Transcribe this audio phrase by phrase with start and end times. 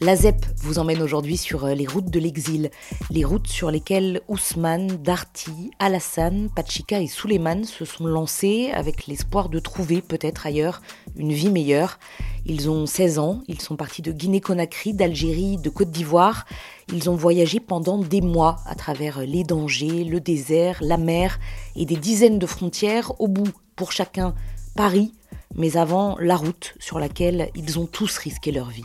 [0.00, 2.70] La ZEP vous emmène aujourd'hui sur euh, les routes de l'exil,
[3.10, 9.48] les routes sur lesquelles Ousmane, Darty, Alassane, Pachika et Suleiman se sont lancés avec l'espoir
[9.48, 10.82] de trouver peut-être ailleurs
[11.16, 11.98] une vie meilleure.
[12.46, 16.46] Ils ont 16 ans, ils sont partis de Guinée-Conakry, d'Algérie, de Côte d'Ivoire.
[16.92, 21.40] Ils ont voyagé pendant des mois à travers les dangers, le désert, la mer
[21.74, 24.36] et des dizaines de frontières, au bout, pour chacun,
[24.76, 25.12] Paris,
[25.56, 28.84] mais avant la route sur laquelle ils ont tous risqué leur vie.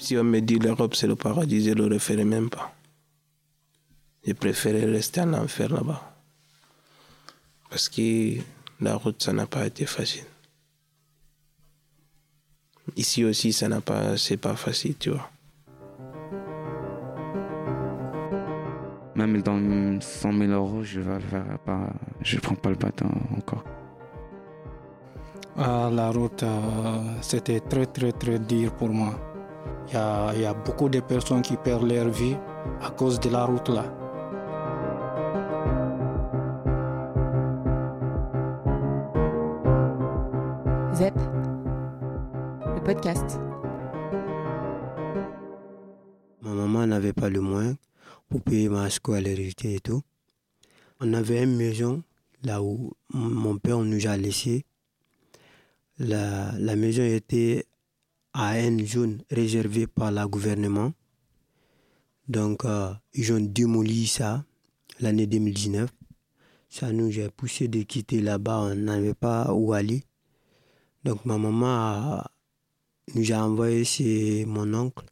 [0.00, 2.74] Si on me dit l'Europe c'est le paradis, je ne le referai même pas.
[4.26, 6.02] Je préférais rester en enfer là-bas.
[7.68, 8.38] Parce que
[8.80, 10.24] la route, ça n'a pas été facile.
[12.96, 15.30] Ici aussi, ça n'a pas, c'est pas facile, tu vois.
[19.14, 23.64] Même dans 100 000 euros, je vais faire pas, je prends pas le bâton encore.
[25.56, 29.29] Ah, la route, euh, c'était très très très dur pour moi.
[29.92, 29.96] Il
[30.40, 32.36] y, a, beaucoup de personnes qui perdent leur vie
[32.80, 33.84] à cause de la route là.
[40.94, 41.14] ZEP,
[42.72, 43.40] le podcast.
[46.42, 47.74] Ma maman n'avait pas le moyen
[48.28, 50.02] pour payer ma scolarité et tout.
[51.00, 52.04] On avait une maison
[52.44, 54.64] là où mon père nous a laissé.
[55.98, 57.66] La, la maison était
[58.32, 60.92] à une zone réservée par le gouvernement.
[62.28, 64.44] Donc, euh, ils ont démoli ça
[65.00, 65.90] l'année 2019.
[66.68, 70.04] Ça nous a poussé de quitter là-bas, on n'avait pas où aller.
[71.04, 72.22] Donc, ma maman
[73.14, 75.04] nous a envoyé chez mon oncle.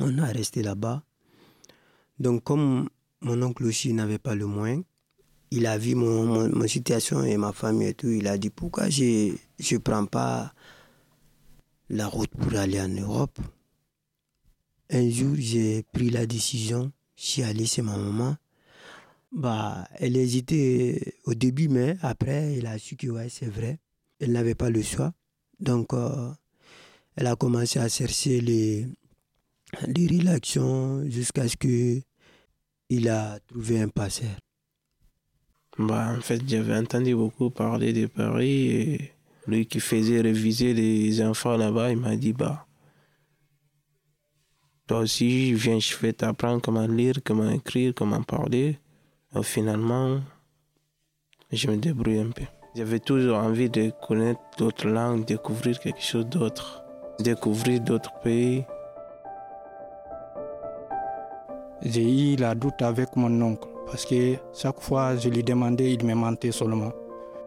[0.00, 1.02] On a resté là-bas.
[2.18, 2.88] Donc, comme
[3.20, 4.82] mon oncle aussi n'avait pas le moyen,
[5.50, 8.08] il a vu mon, mon, situation et ma famille et tout.
[8.08, 10.52] Il a dit pourquoi je ne prends pas
[11.88, 13.38] la route pour aller en Europe.
[14.90, 18.36] Un jour, j'ai pris la décision, je suis allé chez ma maman.
[19.32, 23.78] Bah, elle hésitait au début, mais après, elle a su que ouais, c'est vrai.
[24.20, 25.12] Elle n'avait pas le choix.
[25.60, 26.30] Donc, euh,
[27.16, 28.86] elle a commencé à chercher les,
[29.86, 32.00] les relations jusqu'à ce que
[32.88, 34.36] il a trouvé un passeur.
[35.78, 39.12] Bah, en fait, j'avais entendu beaucoup parler de Paris et
[39.46, 42.66] lui qui faisait réviser les enfants là-bas, il m'a dit, bah,
[44.86, 48.78] toi aussi, viens, je vais t'apprendre comment lire, comment écrire, comment parler.
[49.34, 50.20] Et finalement,
[51.50, 52.44] je me débrouille un peu.
[52.76, 56.84] J'avais toujours envie de connaître d'autres langues, découvrir quelque chose d'autre,
[57.18, 58.64] découvrir d'autres pays.
[61.82, 66.04] J'ai eu la doute avec mon oncle parce que chaque fois je lui demandais, il
[66.04, 66.92] me mentait seulement.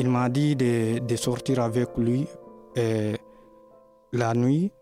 [0.00, 2.26] Il m'a dit de, sortir avec lui.
[2.74, 3.16] Et
[4.14, 4.72] la nuit,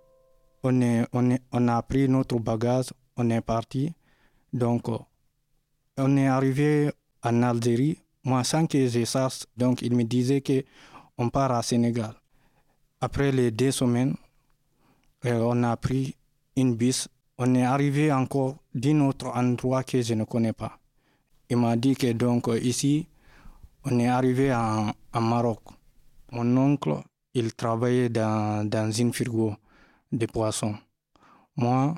[0.63, 3.93] on, a pris notre bagage, on est parti.
[4.53, 4.87] Donc,
[5.97, 6.93] on est arrivé
[7.25, 7.99] en Algérie.
[8.23, 10.63] Moi, sans que je sache, donc il me disait que
[11.17, 12.15] on part à Sénégal.
[13.01, 14.15] Après les deux semaines,
[15.25, 16.15] on a pris
[16.55, 17.09] une bus.
[17.39, 20.79] On est arrivé encore d'un autre endroit que je ne connais pas.
[21.51, 23.09] Il m'a dit que donc ici,
[23.91, 25.61] on est arrivé en, Maroc.
[26.33, 26.97] Mon oncle,
[27.35, 29.55] il travaillait dans, dans une frigo
[30.13, 30.77] de poissons.
[31.57, 31.95] Moi,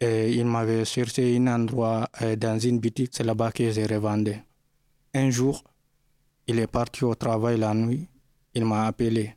[0.00, 4.42] eh, il m'avait cherché un endroit eh, dans une boutique, c'est là-bas que je revendais.
[5.14, 5.64] Un jour,
[6.46, 8.06] il est parti au travail la nuit,
[8.54, 9.34] il m'a appelé.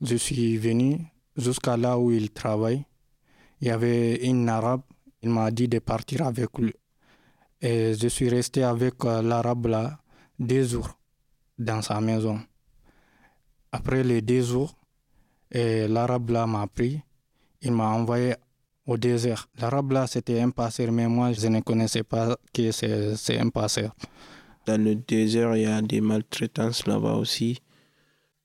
[0.00, 0.98] Je suis venu
[1.36, 2.84] jusqu'à là où il travaille.
[3.60, 4.82] Il y avait un arabe,
[5.22, 6.74] il m'a dit de partir avec lui.
[7.60, 9.98] Et je suis resté avec euh, l'arabe là
[10.38, 10.98] deux jours
[11.58, 12.40] dans sa maison.
[13.72, 14.74] Après les deux jours,
[15.52, 17.00] l'arabe là m'a pris,
[17.62, 18.34] il m'a envoyé
[18.86, 19.48] au désert.
[19.60, 23.94] L'arabe là c'était un passeur, mais moi je ne connaissais pas que c'est un passeur.
[24.66, 27.58] Dans le désert, il y a des maltraitances là-bas aussi.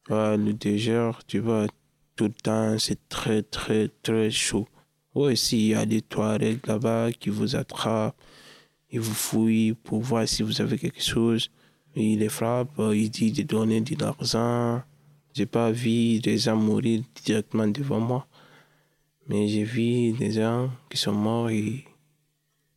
[0.10, 1.68] le désert, tu vois,
[2.16, 4.68] tout le temps, c'est très, très, très chaud.
[5.16, 8.16] Oui, il y a des toilettes là-bas qui vous attrapent,
[8.90, 11.50] ils vous fouillent pour voir si vous avez quelque chose.
[11.96, 14.82] Il les frappe, euh, il dit de donner de l'argent.
[15.34, 18.28] J'ai pas vu des gens mourir directement devant moi.
[19.28, 21.86] Mais j'ai vu des gens qui sont morts et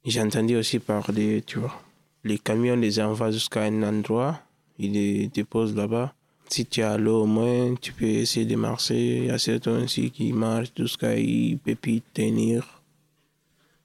[0.05, 1.83] j'ai entendu aussi parler, tu vois.
[2.23, 4.41] Les camions les envoient jusqu'à un endroit,
[4.79, 6.15] ils les déposent là-bas.
[6.49, 9.17] Si tu as l'eau au moins, tu peux essayer de marcher.
[9.19, 12.83] Il y a certains aussi qui marchent jusqu'à ils peuvent tenir.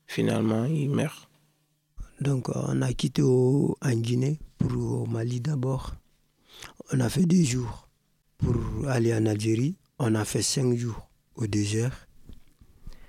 [0.06, 1.28] Finalement, ils meurent.
[2.22, 5.96] Donc, on a quitté en Guinée pour au Mali d'abord.
[6.94, 7.88] On a fait deux jours.
[8.38, 12.08] Pour aller en Algérie, on a fait cinq jours au désert.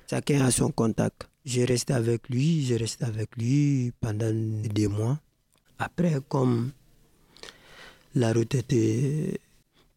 [0.09, 1.29] Chacun a son contact.
[1.45, 5.21] J'ai resté avec lui, j'ai resté avec lui pendant des mois.
[5.79, 6.73] Après, comme
[8.15, 9.41] la route était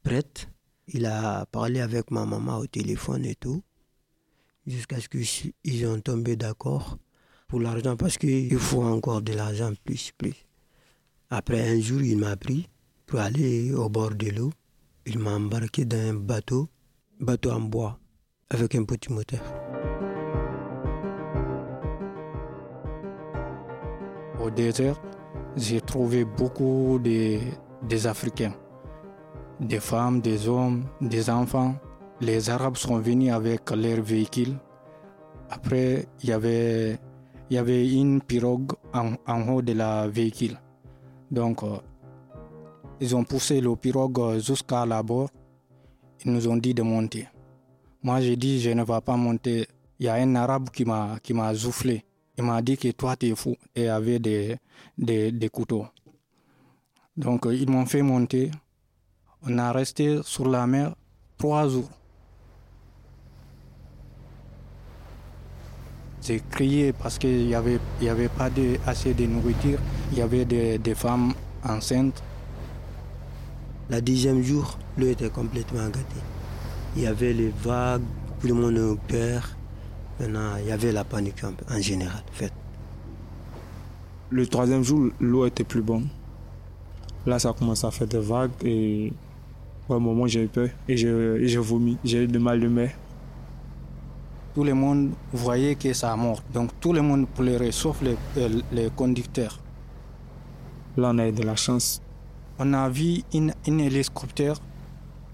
[0.03, 0.49] prête,
[0.89, 3.63] il a parlé avec ma maman au téléphone et tout,
[4.67, 6.97] jusqu'à ce qu'ils ont tombé d'accord
[7.47, 10.45] pour l'argent parce qu'il faut encore de l'argent plus, plus.
[11.29, 12.67] Après un jour, il m'a pris
[13.05, 14.51] pour aller au bord de l'eau.
[15.05, 16.69] Il m'a embarqué dans un bateau,
[17.19, 17.99] bateau en bois,
[18.49, 19.41] avec un petit moteur.
[24.41, 24.99] Au désert,
[25.55, 27.39] j'ai trouvé beaucoup de,
[27.87, 28.53] des Africains,
[29.59, 31.75] des femmes, des hommes, des enfants.
[32.21, 34.57] Les Arabes sont venus avec leurs véhicules.
[35.49, 36.99] Après, il y avait,
[37.49, 40.57] il y avait une pirogue en, en haut de la véhicule.
[41.29, 41.77] Donc, euh,
[42.99, 45.29] ils ont poussé le pirogue jusqu'à la bord.
[46.23, 47.27] Ils nous ont dit de monter.
[48.01, 49.67] Moi, j'ai dit, je ne vais pas monter.
[49.99, 52.03] Il y a un arabe qui m'a, qui m'a soufflé.
[52.37, 53.55] Il m'a dit que toi, tu es fou.
[53.75, 54.57] Et avait des,
[54.97, 55.85] des, des couteaux.
[57.15, 58.51] Donc, ils m'ont fait monter.
[59.47, 60.95] On a resté sur la mer
[61.37, 61.89] trois jours.
[66.25, 69.77] J'ai crié parce qu'il n'y avait, il y avait pas de, assez de nourriture.
[70.11, 71.33] Il y avait des, des femmes
[71.63, 72.23] enceintes.
[73.91, 76.23] La dixième jour, l'eau était complètement gâtée.
[76.95, 78.01] Il y avait les vagues,
[78.41, 79.55] tout le monde a peur.
[80.19, 82.23] Maintenant, il y avait la panique en général.
[82.27, 82.53] En fait.
[84.31, 86.07] Le troisième jour, l'eau était plus bonne.
[87.27, 89.13] Là, ça commence à faire des vagues et
[89.89, 91.97] un moment, j'ai eu peur et j'ai vomi.
[92.03, 92.91] J'ai eu de mal de mer.
[94.55, 96.41] Tout le monde voyait que ça a mort.
[96.53, 98.15] Donc tout le monde pleurait, sauf les,
[98.71, 99.59] les conducteurs.
[100.95, 102.01] Là, on a eu de la chance.
[102.57, 104.55] On a vu une, une hélicoptère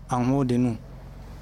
[0.09, 0.75] en haut de nous.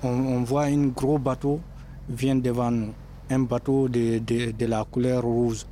[0.03, 1.61] On, on voit un gros bateau
[2.09, 2.93] vient devant nous.
[3.29, 5.65] Un bateau de, de, de la couleur rouge.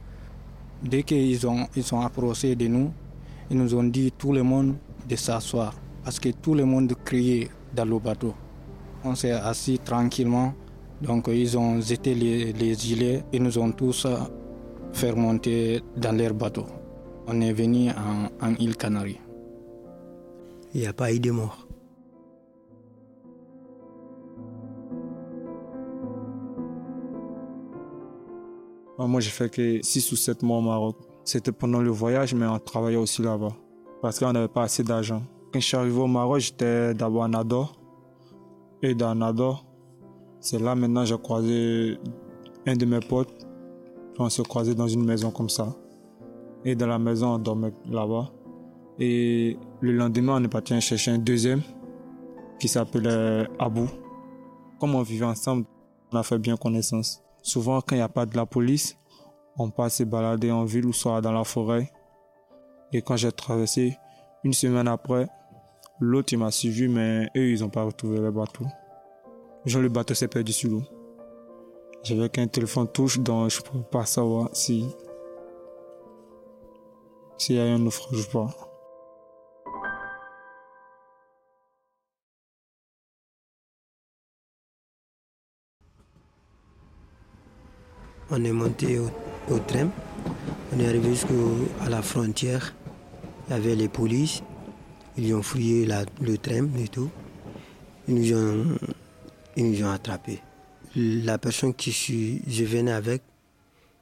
[0.82, 2.90] Dès qu'ils ont, ils sont approchés de nous,
[3.50, 4.76] ils nous ont dit tout le monde
[5.10, 5.74] de s'asseoir
[6.06, 8.34] parce que tout le monde criait dans le bateau.
[9.04, 10.54] On s'est assis tranquillement.
[11.02, 14.08] Donc ils ont jeté les, les gilets et nous ont tous
[14.94, 16.66] fait monter dans leur bateau.
[17.28, 19.20] On est venu en, en île Canaries.
[20.74, 21.68] Il n'y a pas eu de mort.
[29.00, 30.98] Moi, j'ai fait que 6 ou 7 mois au Maroc.
[31.24, 33.54] C'était pendant le voyage, mais on travaillait aussi là-bas.
[34.02, 35.22] Parce qu'on n'avait pas assez d'argent.
[35.54, 37.80] Quand je suis arrivé au Maroc, j'étais d'abord à Nador.
[38.82, 39.66] Et dans Nador,
[40.40, 41.98] c'est là maintenant j'ai croisé
[42.66, 43.46] un de mes potes.
[44.20, 45.76] On s'est croisé dans une maison comme ça.
[46.66, 48.32] Et dans la maison, on dormait là-bas.
[49.00, 51.62] Et le lendemain, on est parti chercher un deuxième
[52.60, 53.88] qui s'appelait Abou.
[54.80, 55.66] Comme on vivait ensemble,
[56.12, 57.22] on a fait bien connaissance.
[57.42, 58.98] Souvent, quand il n'y a pas de la police,
[59.58, 61.92] on passe se balader en ville ou soit dans la forêt.
[62.92, 63.96] Et quand j'ai traversé,
[64.44, 65.28] une semaine après,
[66.00, 68.66] l'autre m'a suivi, mais eux, ils n'ont pas retrouvé le bateau.
[69.68, 70.84] Genre, le bateau s'est perdu sur l'eau.
[72.02, 74.86] J'avais qu'un téléphone touche, donc je ne peux pas savoir si
[77.38, 78.48] s'il y a un naufrage ou pas.
[88.32, 89.10] On est monté au,
[89.54, 89.90] au train.
[90.74, 91.34] On est arrivé jusqu'à
[91.90, 92.74] la frontière.
[93.48, 94.42] Il y avait les polices.
[95.18, 97.10] Ils ont fouillé le train et tout.
[98.08, 98.78] Ils nous ont,
[99.58, 100.40] ils nous ont attrapés.
[100.96, 103.24] La personne qui suis, je venais avec,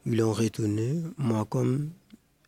[0.05, 1.01] ils l'ont retourné.
[1.17, 1.91] Moi, comme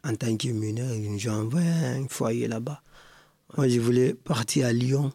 [0.04, 2.82] en tant que mineur, ils nous ont envoyé un foyer là-bas.
[3.56, 5.12] Moi, je voulais partir à Lyon.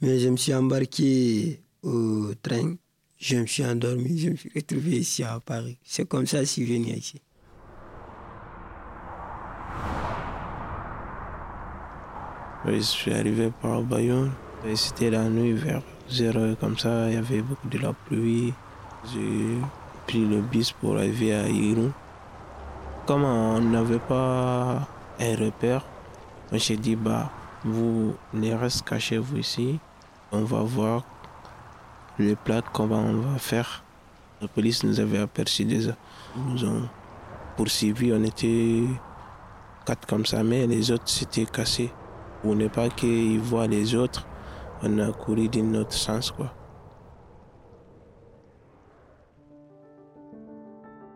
[0.00, 2.74] Mais je me suis embarqué au train.
[3.18, 5.78] Je me suis endormi, je me suis retrouvé ici à Paris.
[5.84, 7.20] C'est comme ça que je suis venu ici.
[12.66, 14.32] Je suis arrivé par Bayonne.
[14.74, 18.52] C'était la nuit vers 0 heure comme ça, il y avait beaucoup de la pluie.
[19.12, 19.58] J'ai
[20.06, 21.90] pris le bus pour arriver à Irun.
[23.06, 24.86] Comme on n'avait pas
[25.18, 25.84] un repère,
[26.58, 27.30] s'est dit, bah,
[27.64, 29.78] vous ne restez cachez vous ici.
[30.30, 31.04] On va voir
[32.18, 33.82] le plat, comment on va faire.
[34.42, 35.96] La police nous avait aperçus déjà.
[36.36, 36.88] Ils nous ont
[37.56, 38.82] poursuivis, on était
[39.86, 41.90] quatre comme ça, mais les autres s'étaient cassés.
[42.42, 44.26] Pour ne pas qu'ils voient les autres,
[44.82, 46.52] on a couru d'un autre sens, quoi.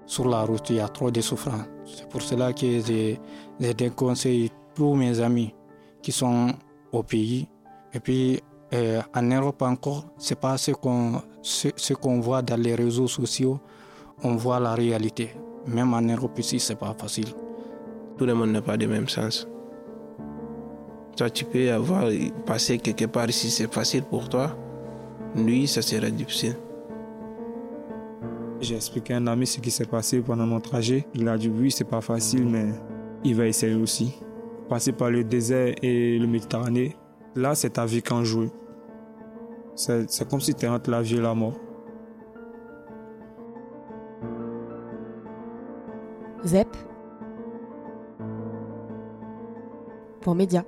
[0.07, 1.67] Sur la route, il y a trop de souffrance.
[1.85, 3.21] C'est pour cela que j'ai
[3.59, 5.55] j'ai déconseillé tous mes amis
[6.03, 6.53] qui sont
[6.93, 7.49] au pays.
[7.93, 8.41] Et puis,
[8.73, 13.07] Et en Europe encore, c'est pas ce qu'on ce, ce qu'on voit dans les réseaux
[13.07, 13.61] sociaux,
[14.23, 15.31] on voit la réalité.
[15.67, 17.29] Même en Europe ici, c'est pas facile.
[18.19, 19.47] Tout le monde n'a pas le même sens.
[21.17, 22.09] Toi, tu peux avoir
[22.45, 24.57] passé quelque part ici, c'est facile pour toi.
[25.37, 26.57] Lui, ça sera difficile.
[28.61, 31.07] J'ai expliqué à un ami ce qui s'est passé pendant mon trajet.
[31.15, 32.67] Il a dit oui, c'est pas facile, mais
[33.23, 34.15] il va essayer aussi.
[34.69, 36.97] Passer par le désert et le Méditerranée,
[37.37, 38.51] là, c'est ta vie qu'en jouer.
[39.77, 41.59] C'est c'est comme si tu es entre la vie et la mort.
[46.45, 46.69] ZEP.
[50.21, 50.65] Pour Média.